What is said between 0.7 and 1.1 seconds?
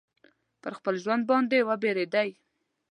خپل